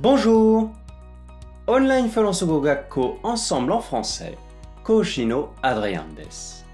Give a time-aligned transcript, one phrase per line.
[0.00, 0.70] Bonjour!
[1.66, 4.38] オンラインフランス語学校 Ensemble en français
[4.84, 6.64] 講師のアドリアンです。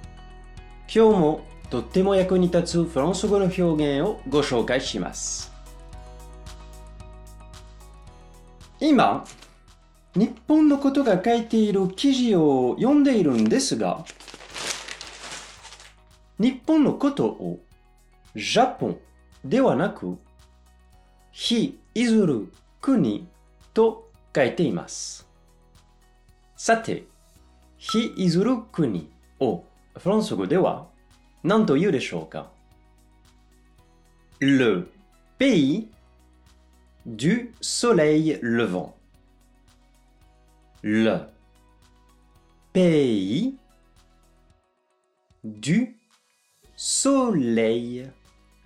[0.83, 5.53] 今日もとっても役に立つフランス語の表現をご紹介します。
[8.79, 9.25] 今、
[10.15, 14.05] 日本のことが書いている記事を読んでいるんですが、
[16.39, 17.59] 日本のことを
[18.37, 18.99] ジャポン
[19.45, 20.17] ではなく、
[21.33, 22.53] 非いずる
[22.89, 23.29] 国
[23.75, 25.29] と書いています。
[26.57, 27.05] さて、
[27.77, 29.11] 非いずる国
[29.41, 29.63] を
[29.99, 30.89] フランス語では
[31.43, 32.51] 何と言うでしょうか
[34.41, 34.89] Le
[35.39, 35.89] pays
[37.05, 38.95] du soleil levant.
[40.83, 41.27] Le
[42.73, 43.55] pays
[45.45, 45.95] du
[46.75, 48.11] soleil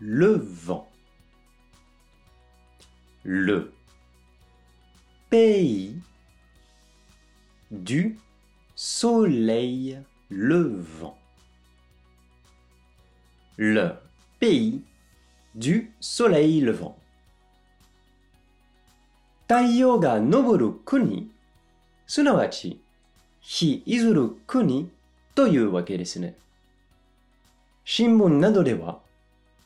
[0.01, 0.87] levant.
[3.25, 3.73] Le
[5.33, 5.97] pays
[7.71, 8.19] du
[8.75, 11.17] soleil levant.
[13.57, 13.93] Le
[14.41, 14.83] pays
[15.55, 16.97] du soleil levant.
[19.49, 21.31] 太陽が昇る国、
[22.07, 22.83] すなわち、
[23.41, 24.91] 日いずる国
[25.35, 26.37] というわけですね。
[27.87, 29.01] 新聞などでは、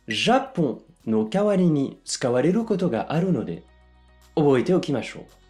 [0.06, 0.62] ジャポ
[1.06, 3.64] ンの代わりに使われることがあるので、
[4.36, 5.45] 覚えておきましょう。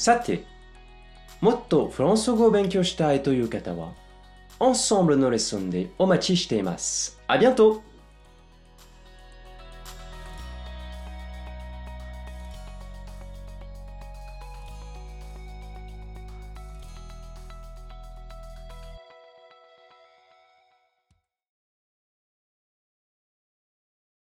[0.00, 0.46] さて、
[1.42, 3.92] もっとフランス語を勉強したいという方は、
[4.58, 7.20] Ensemble のレッスンでお待ちしています。
[7.26, 7.82] ありがとう